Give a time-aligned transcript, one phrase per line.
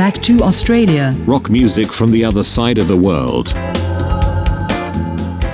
[0.00, 1.14] back to Australia.
[1.26, 3.54] Rock music from the other side of the world.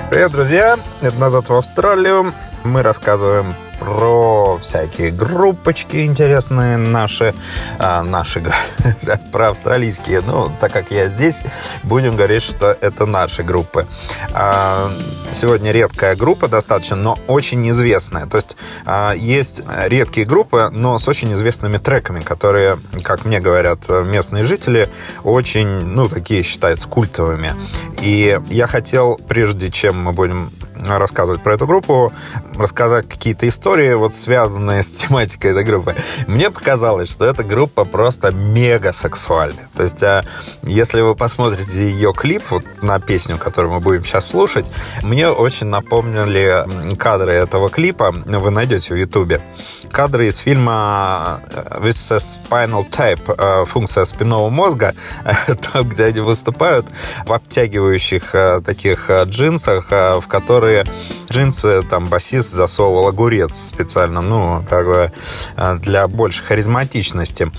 [0.09, 0.77] Привет, друзья!
[1.01, 2.33] Это «Назад в Австралию».
[2.63, 7.34] Мы рассказываем про всякие группочки интересные наши,
[7.78, 8.42] а, наши
[9.32, 10.20] про австралийские.
[10.20, 11.42] Ну, так как я здесь,
[11.82, 13.86] будем говорить, что это наши группы.
[14.32, 14.90] А,
[15.32, 18.26] сегодня редкая группа достаточно, но очень известная.
[18.26, 23.88] То есть а, есть редкие группы, но с очень известными треками, которые, как мне говорят
[23.88, 24.88] местные жители,
[25.24, 27.54] очень, ну, такие считаются культовыми.
[28.00, 30.50] И я хотел, прежде чем мы будем
[30.86, 32.12] рассказывать про эту группу,
[32.56, 35.94] рассказать какие-то истории, вот связанные с тематикой этой группы.
[36.26, 39.68] Мне показалось, что эта группа просто мега сексуальная.
[39.74, 40.24] То есть, а,
[40.62, 44.66] если вы посмотрите ее клип вот на песню, которую мы будем сейчас слушать,
[45.02, 46.64] мне очень напомнили
[46.96, 48.12] кадры этого клипа.
[48.12, 49.42] Вы найдете в Ютубе.
[49.90, 51.42] Кадры из фильма
[51.80, 54.94] With a Spinal Tape, э, функция спинного мозга,
[55.72, 56.86] там, где они выступают
[57.26, 60.84] в обтягивающих э, таких э, джинсах, в которые которые
[61.30, 65.12] джинсы там басист засовывал огурец специально, ну, как бы
[65.56, 67.50] э, для большей харизматичности.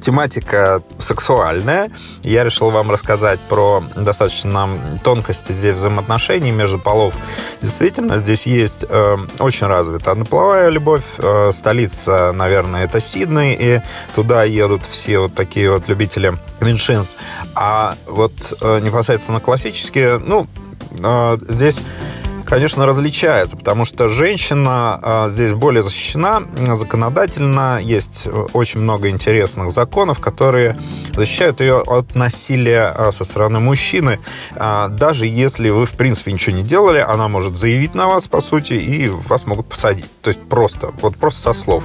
[0.00, 1.90] Тематика сексуальная.
[2.22, 7.14] Я решил вам рассказать про достаточно тонкости здесь взаимоотношений между полов.
[7.62, 11.04] Действительно, здесь есть э, очень развитая однополовая любовь.
[11.18, 13.80] Э, столица, наверное, это Сидней, и
[14.14, 17.16] туда едут все вот такие вот любители меньшинств.
[17.54, 20.46] А вот э, непосредственно классические, ну,
[21.02, 21.80] э, здесь
[22.50, 26.42] конечно, различается, потому что женщина а, здесь более защищена
[26.74, 27.78] законодательно.
[27.80, 30.76] Есть очень много интересных законов, которые
[31.14, 34.18] защищают ее от насилия а, со стороны мужчины.
[34.56, 38.40] А, даже если вы, в принципе, ничего не делали, она может заявить на вас, по
[38.40, 40.10] сути, и вас могут посадить.
[40.20, 41.84] То есть просто, вот просто со слов.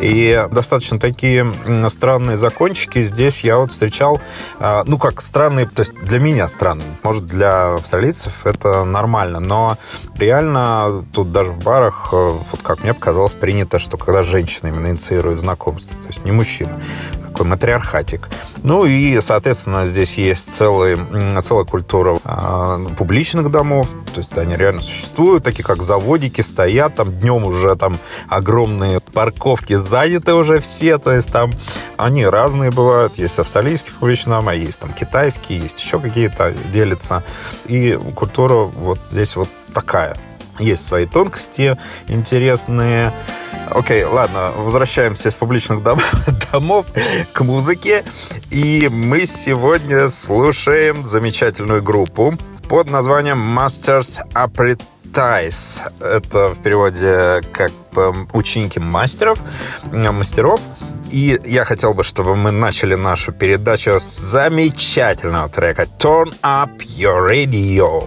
[0.00, 1.52] И достаточно такие
[1.88, 4.20] странные закончики здесь я вот встречал,
[4.86, 6.86] ну, как странные, то есть для меня странные.
[7.02, 9.76] Может, для австралийцев это нормально, но
[10.16, 14.88] реально тут даже в барах, э, вот как мне показалось, принято, что когда женщина именно
[14.88, 16.80] инициирует знакомство, то есть не мужчина,
[17.26, 18.28] такой матриархатик.
[18.62, 20.98] Ну и, соответственно, здесь есть целый,
[21.42, 27.12] целая культура э, публичных домов, то есть они реально существуют, такие как заводики, стоят, там
[27.12, 31.52] днем уже там огромные парковки заняты уже все, то есть там
[31.96, 37.22] они разные бывают, есть австралийские публичные дома, есть там китайские, есть еще какие-то делятся,
[37.66, 40.16] и культура вот здесь вот такая.
[40.58, 41.76] Есть свои тонкости
[42.08, 43.12] интересные.
[43.70, 46.00] Окей, ладно, возвращаемся из публичных дом,
[46.52, 46.86] домов
[47.34, 48.02] к музыке.
[48.50, 52.34] И мы сегодня слушаем замечательную группу
[52.70, 55.82] под названием Masters Apprentice.
[56.00, 57.72] Это в переводе как
[58.32, 59.38] ученики мастеров,
[59.92, 60.60] мастеров.
[61.10, 67.28] И я хотел бы, чтобы мы начали нашу передачу с замечательного трека Turn Up Your
[67.28, 68.04] Radio.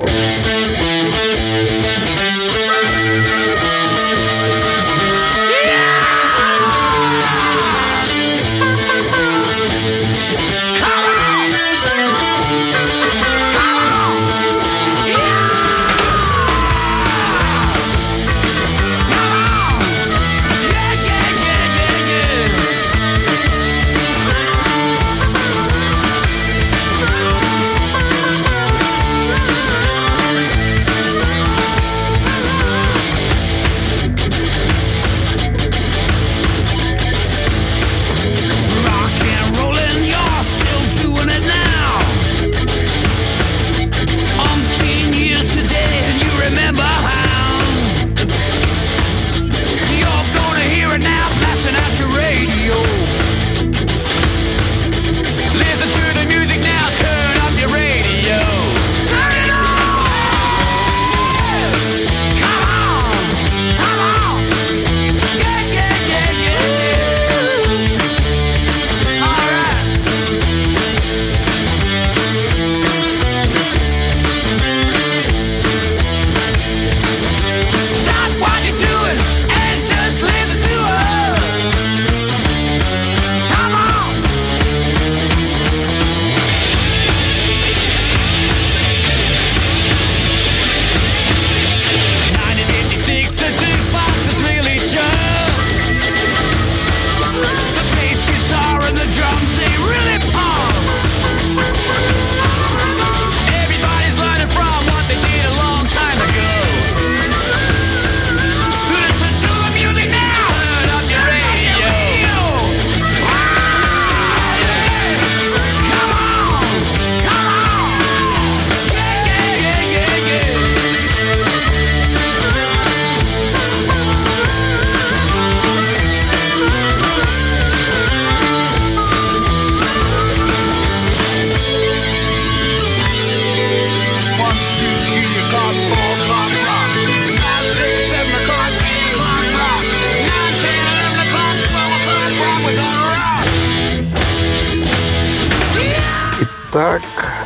[146.71, 147.01] Итак,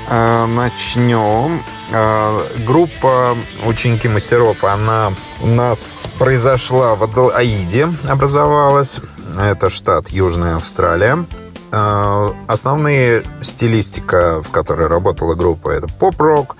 [0.10, 1.64] э, начнем.
[1.92, 9.00] Э, группа «Ученики мастеров», она у нас произошла в Адлаиде, образовалась.
[9.40, 11.26] Это штат Южная Австралия.
[11.72, 16.58] Э, основные стилистика, в которой работала группа, это поп-рок,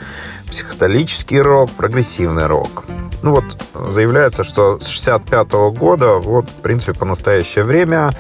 [0.54, 2.84] психоделический рок, прогрессивный рок.
[3.24, 3.46] Ну вот
[3.90, 8.12] заявляется, что с 65 года, вот, в принципе, по настоящее время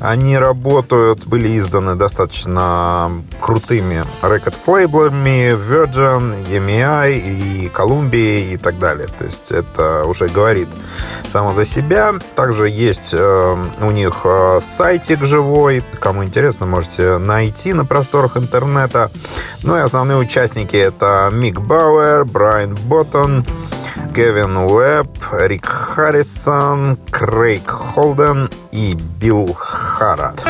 [0.00, 3.10] они работают, были изданы достаточно
[3.40, 9.08] крутыми рекорд-лейблами Virgin, EMI и Columbia и так далее.
[9.18, 10.68] То есть это уже говорит
[11.26, 12.12] само за себя.
[12.34, 15.82] Также есть э, у них э, сайтик живой.
[16.00, 19.10] Кому интересно, можете найти на просторах интернета.
[19.62, 23.42] Ну и основные участники это Мик Бауэр, Брайан Боттон,
[24.14, 30.44] Кевин Уэбб, Рик Харрисон, Крейг Холден и Билл Харрат.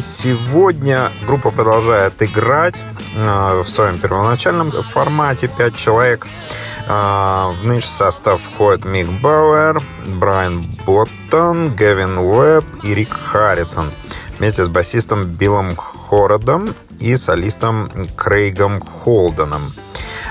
[0.00, 2.84] Сегодня группа продолжает играть
[3.14, 6.26] э, в своем первоначальном формате 5 человек.
[6.86, 13.90] Э, в нынешний состав входит Мик Бауэр, Брайан Боттон, Гевин Уэбб и Рик Харрисон
[14.38, 19.72] вместе с басистом Биллом Хородом и солистом Крейгом Холденом.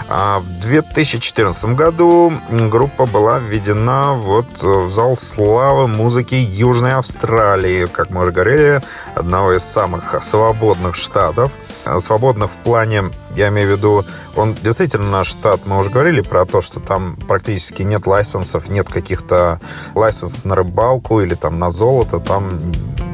[0.07, 8.12] А в 2014 году группа была введена вот в зал славы музыки Южной Австралии, как
[8.12, 8.84] мы уже говорили,
[9.15, 11.51] одного из самых свободных штатов.
[12.00, 13.04] Свободных в плане,
[13.36, 17.15] я имею в виду, он действительно наш штат, мы уже говорили про то, что там
[17.27, 19.60] практически нет лайсенсов, нет каких-то
[19.94, 22.50] лайсенсов на рыбалку или там на золото, там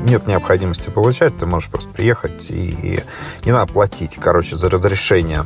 [0.03, 2.99] нет необходимости получать, ты можешь просто приехать и
[3.45, 5.45] не надо платить, короче, за разрешение.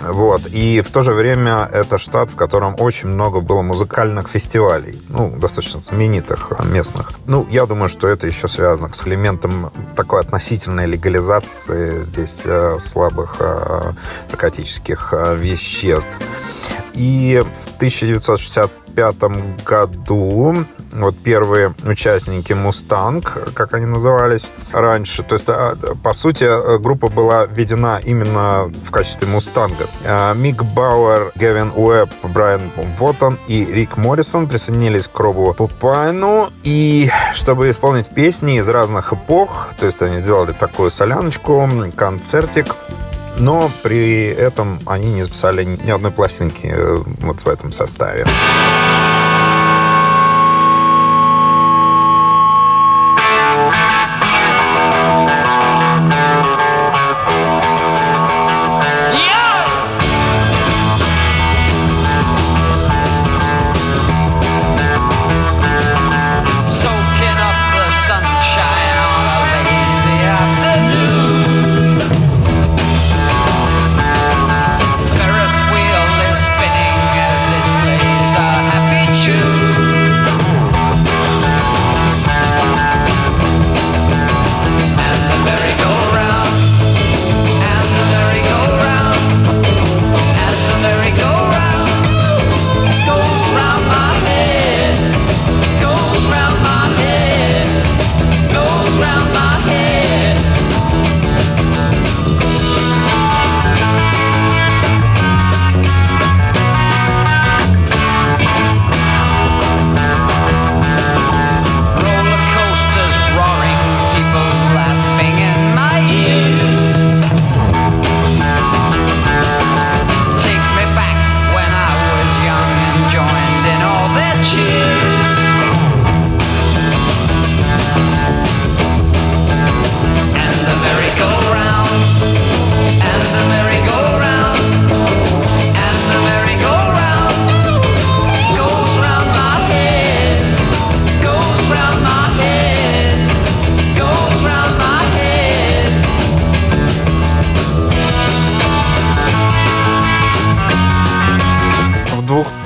[0.00, 0.46] Вот.
[0.46, 5.30] И в то же время это штат, в котором очень много было музыкальных фестивалей, ну,
[5.36, 7.12] достаточно знаменитых местных.
[7.26, 13.36] Ну, я думаю, что это еще связано с элементом такой относительной легализации здесь э, слабых
[13.40, 13.92] э,
[14.30, 16.16] наркотических э, веществ.
[16.94, 17.78] И в
[18.96, 25.22] 1965 году вот первые участники «Мустанг», как они назывались раньше.
[25.22, 29.86] То есть, а, по сути, группа была введена именно в качестве «Мустанга».
[30.04, 36.50] А, Мик Бауэр, Гевин Уэбб, Брайан Воттон и Рик Моррисон присоединились к Робу Пупайну.
[36.62, 42.74] И чтобы исполнить песни из разных эпох, то есть они сделали такую соляночку, концертик,
[43.38, 48.26] но при этом они не записали ни одной пластинки э, вот в этом составе.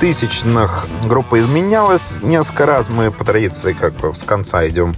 [0.01, 2.89] 2000-х группа изменялась несколько раз.
[2.89, 4.95] Мы по традиции как бы с конца идем.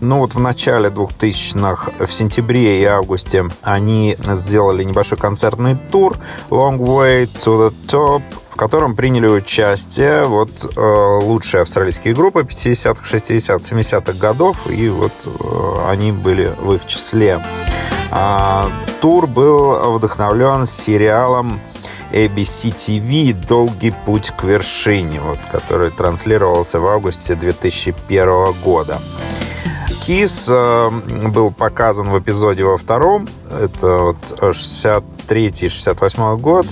[0.00, 6.16] Ну вот в начале 2000-х, в сентябре и августе, они сделали небольшой концертный тур
[6.48, 13.04] Long Way to the Top, в котором приняли участие вот э, лучшие австралийские группы 50-х,
[13.04, 17.40] 60-х, 70-х годов, и вот э, они были в их числе.
[18.10, 18.68] А,
[19.00, 21.60] тур был вдохновлен сериалом
[22.12, 29.00] ABC TV «Долгий путь к вершине», вот, который транслировался в августе 2001 года.
[30.06, 30.90] Кис э,
[31.28, 36.66] был показан в эпизоде во втором, это вот 63-68 год,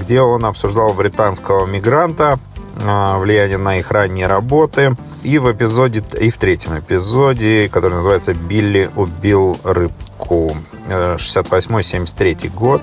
[0.00, 2.38] где он обсуждал британского мигранта,
[2.76, 4.96] э, влияние на их ранние работы.
[5.22, 10.56] И в эпизоде, и в третьем эпизоде, который называется «Билли убил рыбку»,
[10.88, 12.82] 68-73 год.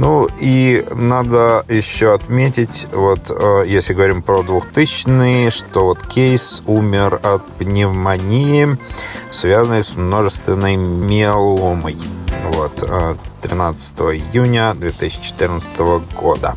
[0.00, 7.20] Ну и надо еще отметить, вот э, если говорим про 2000-е, что вот Кейс умер
[7.22, 8.78] от пневмонии,
[9.30, 11.98] связанной с множественной миеломой.
[12.44, 12.82] Вот,
[13.42, 15.76] 13 э, июня 2014
[16.18, 16.56] года.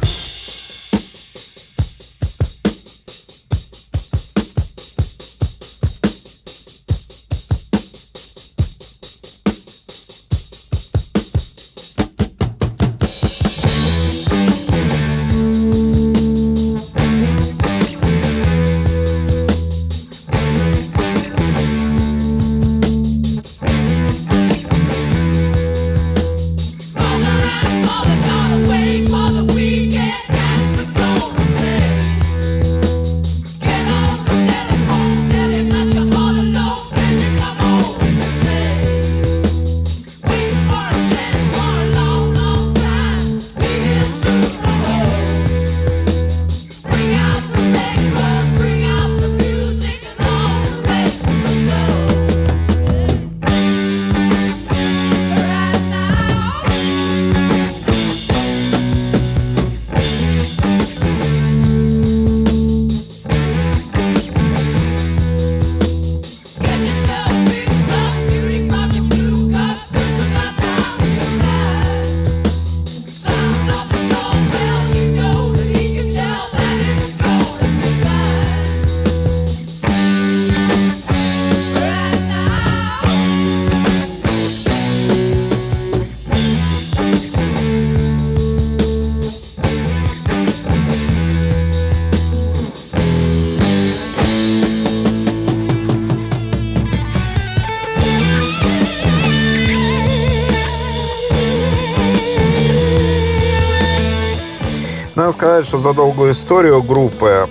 [105.15, 107.47] Надо сказать, что за долгую историю группы,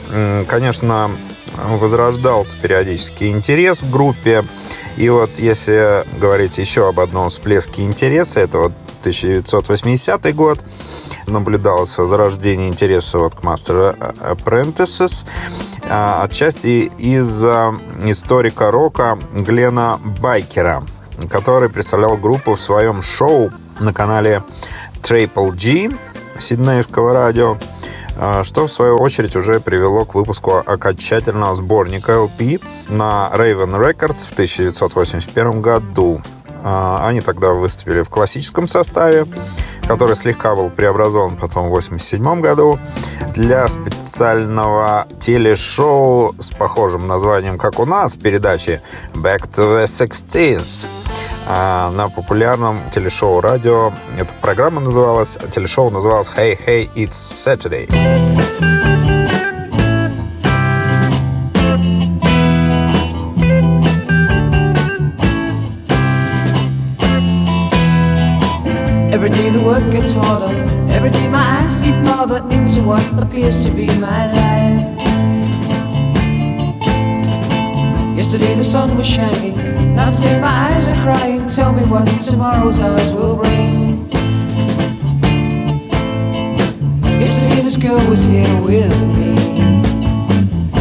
[0.48, 1.10] конечно,
[1.68, 4.44] возрождался периодически интерес к группе.
[4.96, 10.58] И вот если говорить еще об одном всплеске интереса, это вот 1980 год,
[11.26, 15.24] наблюдалось возрождение интереса вот к Master Apprentices,
[15.88, 20.84] а, отчасти из-за историка рока Глена Байкера,
[21.30, 23.50] который представлял группу в своем шоу
[23.80, 24.42] на канале
[25.00, 25.96] Triple G,
[26.38, 27.58] сиднейского радио,
[28.42, 34.32] что в свою очередь уже привело к выпуску окончательного сборника LP на Raven Records в
[34.32, 36.20] 1981 году.
[36.64, 39.26] А, они тогда выступили в классическом составе,
[39.86, 42.78] который слегка был преобразован потом в 1987 году
[43.34, 48.80] для специального телешоу с похожим названием, как у нас, передачи
[49.14, 50.86] Back to the Sixteens
[51.52, 53.92] на популярном телешоу радио.
[54.18, 57.86] Эта программа называлась, телешоу называлось Hey Hey It's Saturday.
[69.12, 70.54] Every day the work gets harder.
[70.90, 75.11] Every day my eyes see farther into what appears to be my life.
[78.32, 79.54] Yesterday the sun was shining.
[79.94, 81.46] Now today my eyes are crying.
[81.48, 84.08] Tell me what tomorrow's hours will bring.
[87.20, 89.34] Yesterday this girl was here with me.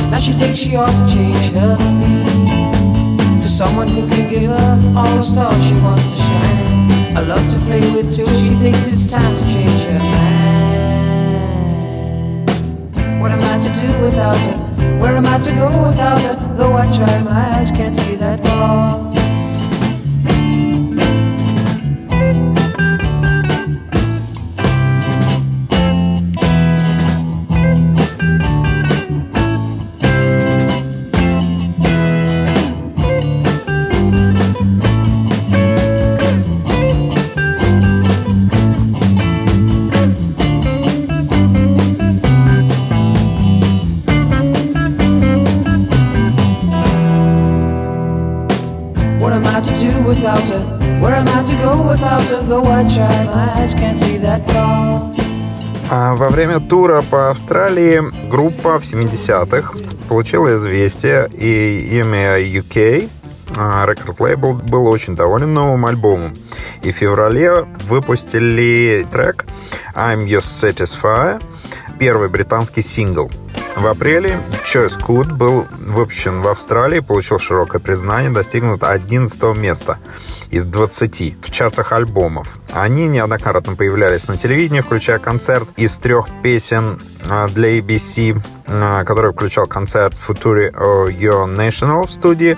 [0.09, 4.93] Now she thinks she ought to change her name to someone who can give her
[4.95, 7.17] all the stars she wants to shine.
[7.17, 8.25] A love to play with too.
[8.27, 10.61] She thinks it's time to change her mind.
[13.21, 14.60] What am I to do without her?
[15.01, 16.55] Where am I to go without her?
[16.55, 19.20] Though I try, my eyes can't see that far.
[56.15, 59.73] Во время тура по Австралии группа в 70-х
[60.09, 63.09] получила известие, и EMI UK,
[63.55, 66.33] рекорд-лейбл, был очень доволен новым альбомом.
[66.83, 69.45] И в феврале выпустили трек
[69.95, 71.41] I'm Your Satisfier,
[71.99, 73.31] первый британский сингл.
[73.75, 79.97] В апреле Choice Good был выпущен в Австралии, получил широкое признание, достигнут 11 места
[80.49, 82.60] из 20 в чартах альбомов.
[82.73, 89.33] Они неоднократно появлялись на телевидении, включая концерт из трех песен а, для ABC, а, который
[89.33, 92.57] включал концерт Futuri Your National в студии.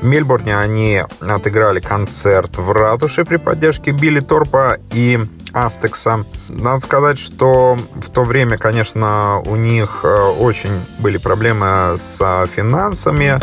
[0.00, 5.20] В Мельбурне они отыграли концерт в ратуше при поддержке Билли Торпа и
[5.52, 6.24] Астекса.
[6.48, 10.08] Надо сказать, что в то время, конечно, у них э,
[10.40, 13.38] очень были проблемы с финансами,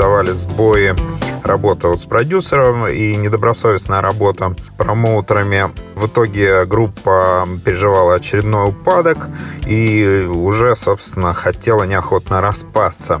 [0.00, 0.96] давали сбои
[1.44, 5.74] работа вот с продюсером и недобросовестная работа промоутерами.
[5.94, 9.18] В итоге группа переживала очередной упадок
[9.66, 13.20] и уже, собственно, хотела неохотно распасться.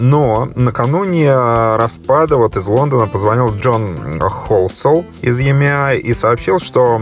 [0.00, 7.00] Но накануне распада вот из Лондона позвонил Джон Холсел из EMI и сообщил, что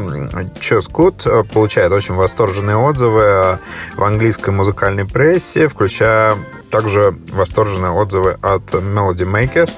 [0.61, 3.61] Чес Кут получает очень восторженные отзывы
[3.97, 6.37] в английской музыкальной прессе, включая
[6.77, 9.73] также восторженные отзывы от Melody Makers.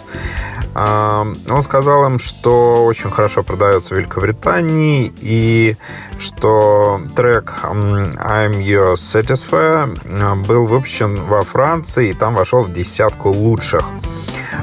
[0.75, 5.77] Он сказал им, что очень хорошо продается в Великобритании и
[6.19, 13.85] что трек I'm Your Satisfier был выпущен во Франции и там вошел в десятку лучших.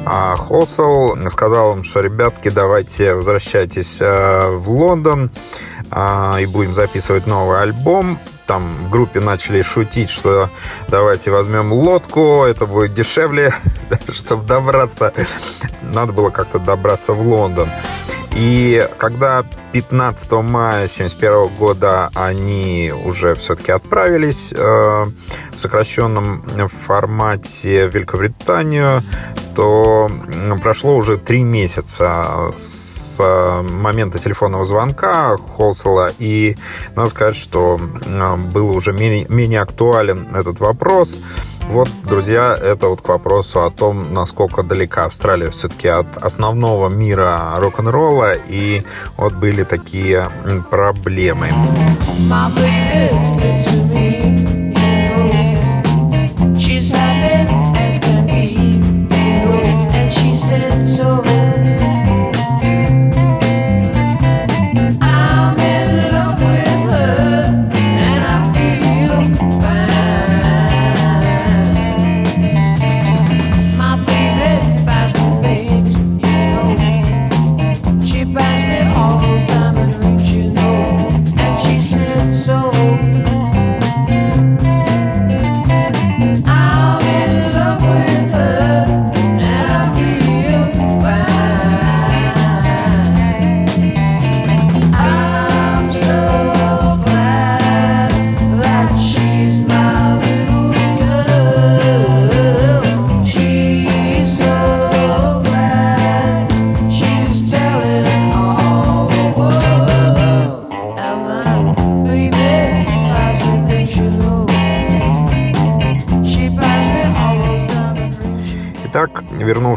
[0.06, 5.32] А Холсел сказал им, что, ребятки, давайте возвращайтесь э, в Лондон
[5.90, 10.50] а, и будем записывать новый альбом там в группе начали шутить, что
[10.88, 13.54] давайте возьмем лодку, это будет дешевле,
[14.14, 15.14] чтобы добраться.
[15.82, 17.70] Надо было как-то добраться в Лондон.
[18.36, 27.96] И когда 15 мая 1971 года они уже все-таки отправились э, в сокращенном формате в
[27.96, 29.02] Великобританию,
[29.56, 30.12] то
[30.62, 33.20] прошло уже три месяца с
[33.64, 36.58] момента телефонного звонка Холсела, и
[36.96, 37.80] надо сказать, что
[38.52, 41.20] был уже менее, менее актуален этот вопрос.
[41.70, 47.54] Вот, друзья, это вот к вопросу о том, насколько далека Австралия все-таки от основного мира
[47.58, 48.84] рок-н-ролла, и
[49.18, 50.30] вот были такие
[50.70, 51.48] проблемы.
[52.30, 52.50] My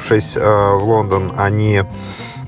[0.08, 1.82] вернувшись э, в Лондон, они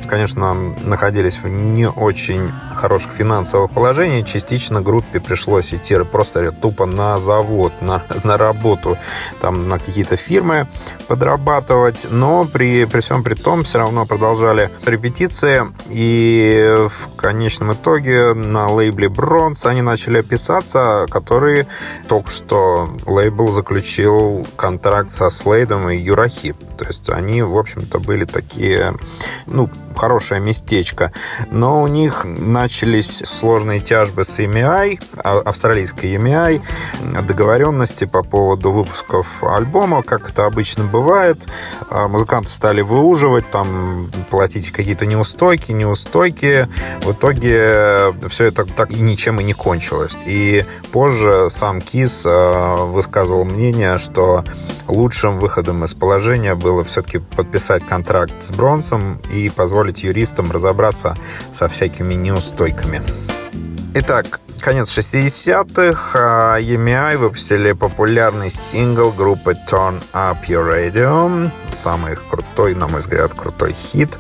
[0.08, 4.26] конечно, находились в не очень хороших финансовых положениях.
[4.26, 8.98] Частично группе пришлось идти просто тупо на завод, на, на работу,
[9.40, 10.66] там на какие-то фирмы
[11.06, 12.08] подрабатывать.
[12.10, 15.62] Но при, при всем при том все равно продолжали репетиции.
[15.90, 21.66] И в конечном итоге на лейбле Бронз они начали писаться, который
[22.08, 26.56] только что лейбл заключил контракт со Слейдом и Юрахип.
[26.80, 28.94] То есть они, в общем-то, были такие,
[29.44, 29.68] ну,
[30.00, 31.12] хорошее местечко.
[31.50, 36.62] Но у них начались сложные тяжбы с EMI, а, австралийской EMI,
[37.26, 41.38] договоренности по поводу выпусков альбома, как это обычно бывает.
[41.90, 46.66] А, музыканты стали выуживать, там, платить какие-то неустойки, неустойки.
[47.02, 50.16] В итоге все это так и ничем и не кончилось.
[50.24, 54.44] И позже сам Кис а, высказывал мнение, что
[54.88, 61.16] лучшим выходом из положения было все-таки подписать контракт с Бронсом и позволить юристам разобраться
[61.53, 63.03] со всякими неустойками.
[63.94, 66.11] Итак, конец 60-х.
[66.14, 71.50] а EMI выпустили популярный сингл группы Turn Up Your Radio.
[71.70, 74.16] Самый крутой, на мой взгляд, крутой хит.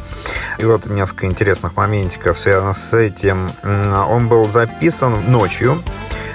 [0.58, 3.52] И вот несколько интересных моментиков связано с этим.
[3.64, 5.82] Он был записан ночью.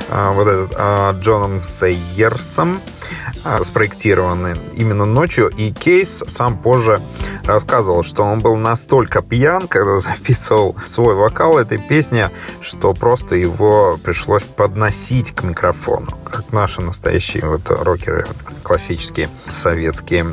[0.10, 3.25] а, Вот этот а, Джоном Сейерсом а,
[3.64, 5.50] спроектированы именно ночью.
[5.50, 7.00] И Кейс сам позже
[7.44, 12.30] рассказывал, что он был настолько пьян, когда записывал свой вокал этой песни,
[12.62, 18.26] что просто его пришлось подносить к микрофону, как наши настоящие вот рокеры
[18.64, 20.26] классические, советские.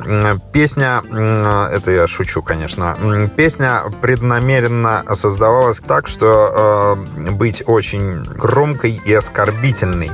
[0.53, 1.03] Песня,
[1.71, 10.11] это я шучу, конечно, песня преднамеренно создавалась так, что э, быть очень громкой и оскорбительной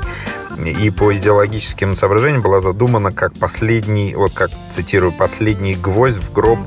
[0.64, 6.58] и по идеологическим соображениям была задумана как последний, вот как цитирую, последний гвоздь в гроб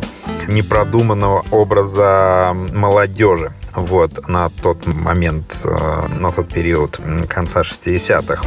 [0.47, 3.51] непродуманного образа молодежи.
[3.73, 6.99] Вот, на тот момент, э, на тот период
[7.30, 8.45] конца 60-х.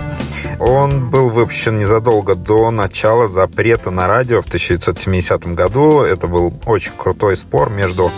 [0.61, 6.03] Он был выпущен незадолго до начала запрета на радио в 1970 году.
[6.03, 8.11] Это был очень крутой спор между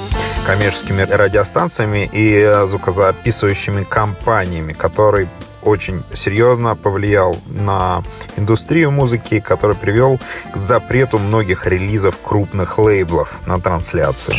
[0.46, 5.28] коммерческими радиостанциями и звукозаписывающими компаниями, который
[5.66, 8.02] очень серьезно повлиял на
[8.36, 10.18] индустрию музыки, который привел
[10.52, 14.36] к запрету многих релизов крупных лейблов на трансляцию.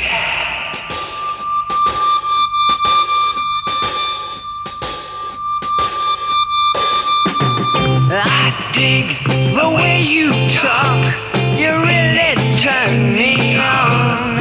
[8.10, 9.18] I dig
[9.54, 11.14] the way you talk.
[11.60, 14.40] You really turn me on.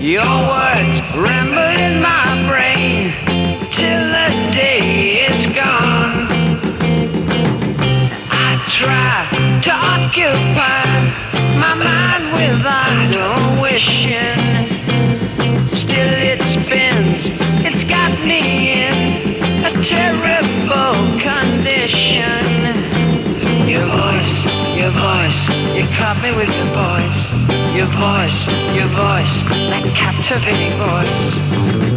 [0.00, 3.12] Your words ramble in my brain
[3.70, 4.87] till the day
[8.78, 9.26] try
[9.60, 10.86] to occupy
[11.58, 14.38] my mind without a wishing.
[15.66, 17.26] Still it spins,
[17.66, 18.94] it's got me in
[19.66, 22.38] a terrible condition.
[23.66, 24.46] Your voice,
[24.78, 27.32] your voice, you caught me with your voice.
[27.74, 28.46] Your voice,
[28.78, 31.87] your voice, that captivating voice.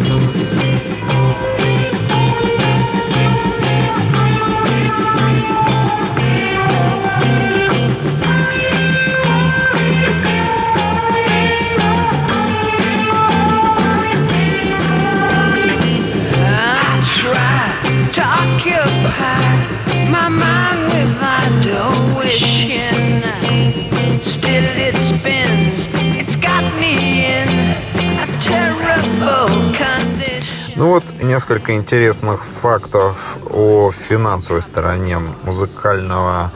[30.81, 36.51] Ну вот несколько интересных фактов о финансовой стороне музыкального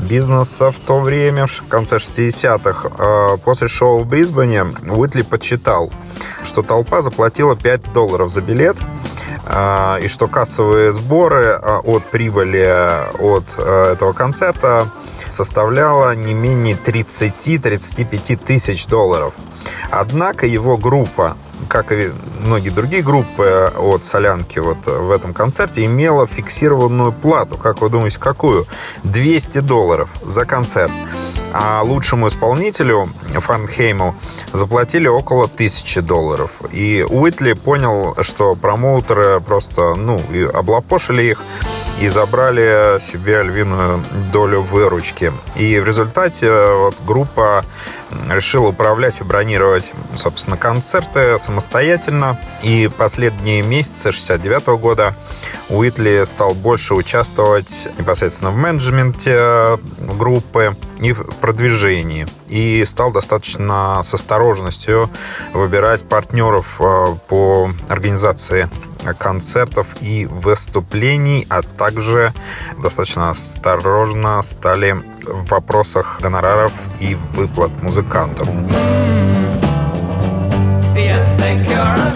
[0.00, 2.88] бизнеса в то время, в конце 60-х.
[2.98, 5.92] Э, После шоу в Брисбене Уитли подсчитал,
[6.42, 8.76] что толпа заплатила 5 долларов за билет,
[9.46, 12.66] э, и что кассовые сборы э, от прибыли
[13.20, 14.88] от этого концерта
[15.28, 19.34] составляла не менее 30-35 тысяч долларов.
[19.92, 21.36] Однако его группа,
[21.68, 27.56] как и многие другие группы от Солянки вот в этом концерте, имела фиксированную плату.
[27.56, 28.66] Как вы думаете, какую?
[29.04, 30.92] 200 долларов за концерт.
[31.52, 34.14] А лучшему исполнителю Фарнхейму
[34.52, 36.50] заплатили около 1000 долларов.
[36.72, 41.42] И Уитли понял, что промоутеры просто, ну, и облапошили их
[42.00, 45.32] и забрали себе львиную долю выручки.
[45.56, 47.64] И в результате вот, группа
[48.30, 52.38] решила управлять и бронировать, собственно, концерты самостоятельно.
[52.62, 55.14] И последние месяцы 69 года
[55.68, 62.26] Уитли стал больше участвовать непосредственно в менеджменте группы и в продвижении.
[62.48, 65.10] И стал достаточно с осторожностью
[65.52, 68.70] выбирать партнеров э, по организации
[69.18, 72.32] концертов и выступлений, а также
[72.82, 78.48] достаточно осторожно стали в вопросах гонораров и выплат музыкантам.
[80.94, 82.08] You think you're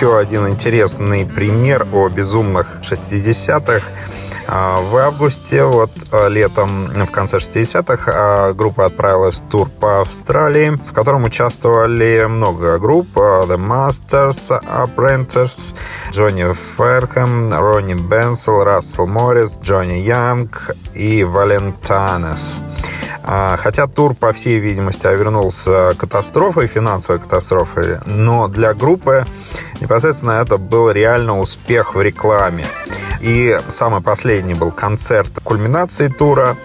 [0.00, 3.82] еще один интересный пример о безумных 60-х.
[4.46, 10.00] А, В августе, вот а, летом, в конце 60-х, а, группа отправилась в тур по
[10.00, 13.08] Австралии, в котором участвовали много групп.
[13.16, 15.74] а, The Masters, Apprentice,
[16.12, 22.60] Джонни Ферхэм, Ронни Бенсел, Рассел Моррис, Джонни Янг и Валентанес.
[23.22, 29.26] А, Хотя тур, по всей видимости, обернулся катастрофой, финансовой катастрофой, но для группы
[29.80, 32.64] непосредственно это был реально успех в рекламе.
[33.20, 36.56] И самый последний был концерт кульминации тура,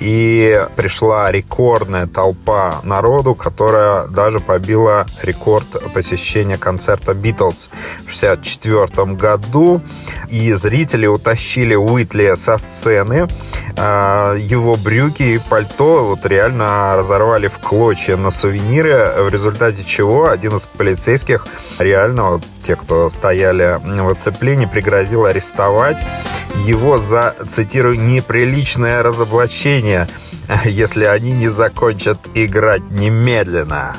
[0.00, 7.68] и пришла рекордная толпа народу, которая даже побила рекорд посещения концерта Битлз
[8.06, 9.80] в 1964 году.
[10.28, 13.28] И зрители утащили Уитли со сцены.
[13.76, 20.28] А, Его брюки и пальто вот реально разорвали в клочья на сувениры, в результате чего
[20.28, 21.46] один из полицейских
[21.78, 26.04] реально те, кто стояли в оцеплении, пригрозил арестовать
[26.66, 30.06] его за, цитирую, неприличное разоблачение,
[30.66, 33.94] если они не закончат играть немедленно.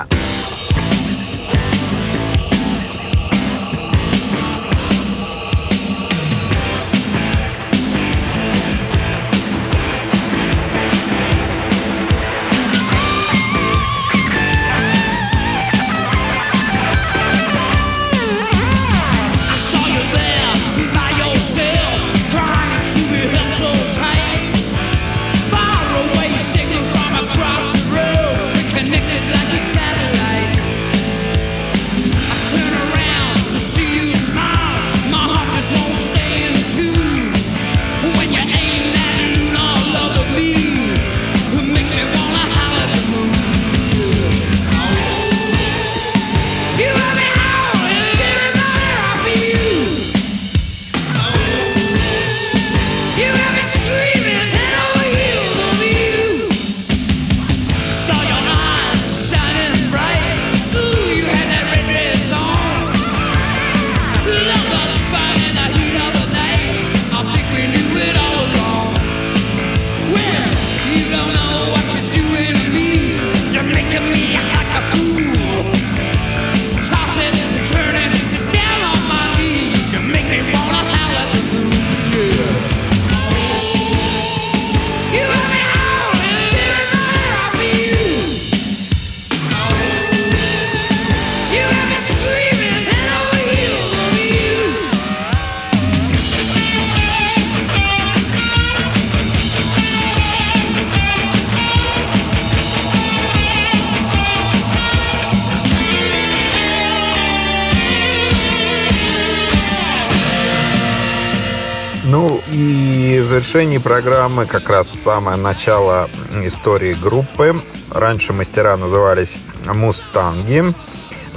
[113.51, 116.07] Завершении программы как раз самое начало
[116.43, 117.59] истории группы.
[117.89, 120.75] Раньше мастера назывались «Мустанги».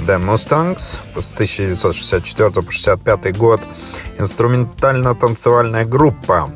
[0.05, 3.61] The Mustangs с 1964 по 65 год.
[4.19, 6.51] Инструментально-танцевальная группа.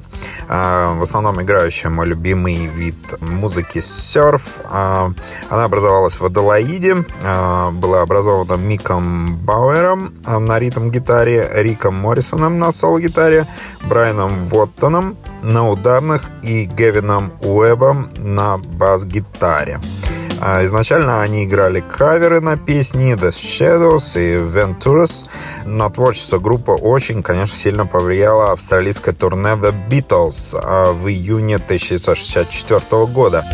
[0.47, 4.43] А, В основном играющая мой любимый вид музыки серф.
[4.65, 5.11] А,
[5.49, 7.05] Она образовалась в Аделаиде.
[7.23, 13.45] а, Была образована Миком Бауэром на ритм-гитаре, Риком Моррисоном на соло-гитаре,
[13.83, 19.79] Брайаном Воттоном на ударных и Гевином Уэбом на бас-гитаре.
[19.79, 20.06] А,
[20.39, 25.27] Изначально они играли каверы на песни The Shadows и Venturas.
[25.65, 33.05] На творчество группы очень, конечно, сильно повлияло австралийское турне The Beatles а, в июне 1964
[33.07, 33.45] года,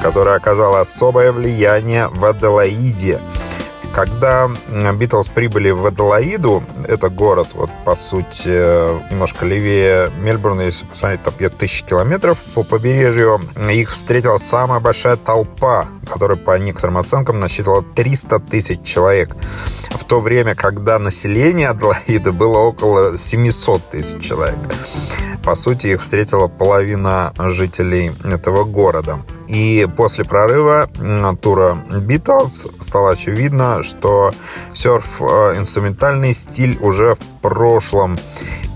[0.00, 3.20] которое оказало особое влияние в Аделаиде.
[3.98, 4.48] Когда
[4.94, 8.48] Битлз прибыли в Аделаиду, это город, вот по сути,
[9.10, 15.16] немножко левее Мельбурна, если посмотреть, там где тысячи километров по побережью, их встретила самая большая
[15.16, 19.34] толпа, которая по некоторым оценкам насчитывала 300 тысяч человек.
[19.90, 24.58] В то время, когда население Аделаиды было около 700 тысяч человек
[25.48, 29.20] по сути, их встретила половина жителей этого города.
[29.46, 30.90] И после прорыва
[31.40, 34.32] тура Beatles стало очевидно, что
[34.74, 38.18] серф-инструментальный стиль уже в прошлом.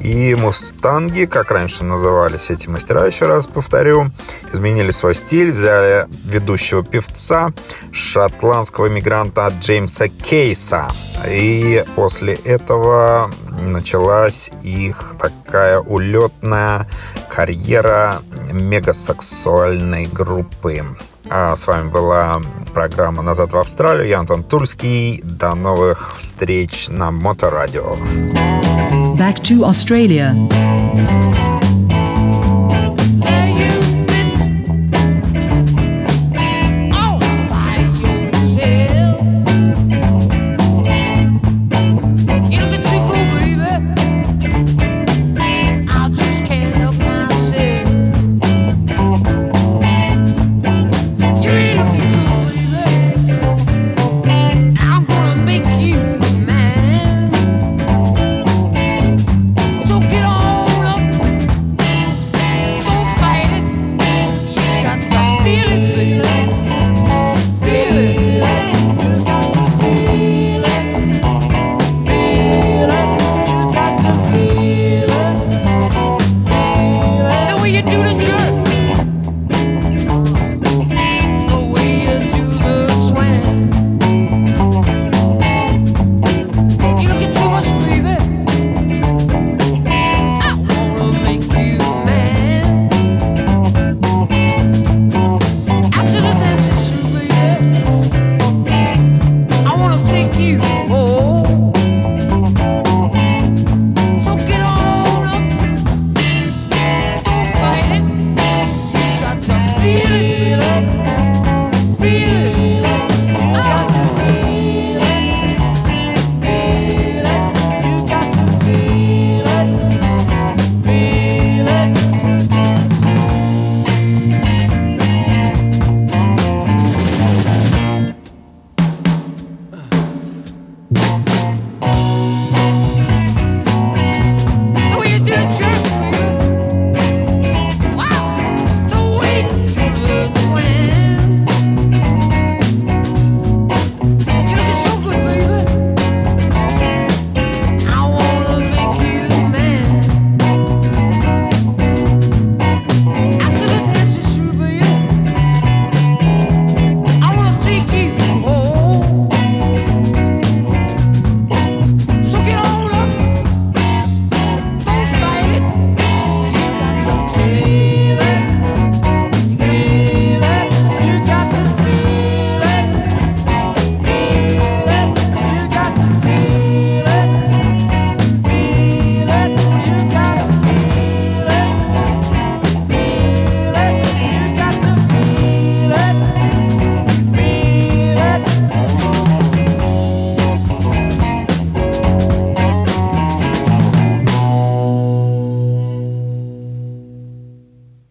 [0.01, 4.11] И мустанги, как раньше назывались эти мастера, еще раз повторю,
[4.51, 7.53] изменили свой стиль, взяли ведущего певца,
[7.93, 10.91] шотландского мигранта Джеймса Кейса.
[11.29, 13.31] И после этого
[13.61, 16.87] началась их такая улетная
[17.29, 20.85] карьера мегасексуальной группы.
[21.31, 22.43] А с вами была
[22.75, 24.09] программа «Назад в Австралию».
[24.09, 25.21] Я Антон Тульский.
[25.23, 27.97] До новых встреч на Моторадио.
[29.17, 30.35] Back to Australia.